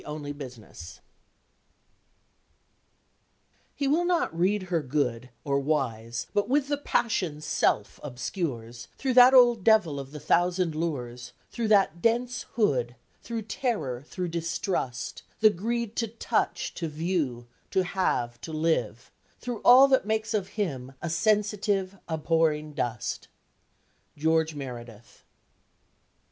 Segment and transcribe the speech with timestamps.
[0.03, 0.99] CHAPTER IV PHYSICAL FORCE
[3.75, 9.13] "He will not read her good, Or wise, but with the passion Self obscures; Through
[9.13, 15.21] that old devil of the thousand lures, Through that dense hood: Through terror, through distrust;
[15.39, 20.47] The greed to touch, to view, to have, to live: Through all that makes of
[20.57, 23.27] him a sensitive Abhorring dust."
[24.17, 25.23] GEORGE MEREDITH.